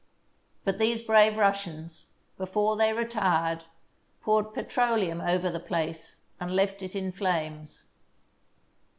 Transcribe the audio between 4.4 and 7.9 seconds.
petroleum over the place and left it in flames.